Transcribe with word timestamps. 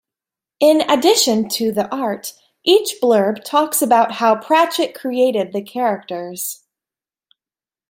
In 0.59 0.81
addition 0.89 1.47
to 1.49 1.71
the 1.71 1.87
art, 1.95 2.33
each 2.63 2.95
blurb 2.99 3.43
talks 3.43 3.83
about 3.83 4.13
how 4.13 4.35
Pratchett 4.35 4.95
created 4.95 5.53
the 5.53 5.61
characters. 5.61 6.63